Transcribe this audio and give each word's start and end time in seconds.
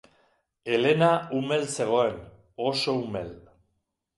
Elena 0.77 1.09
umel 1.39 1.67
zegoen, 1.75 2.17
oso 2.71 2.99
umel. 3.07 3.31